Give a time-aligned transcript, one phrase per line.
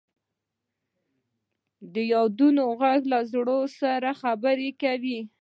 [1.93, 5.19] د یادونو ږغ له زړه سره خبرې کوي.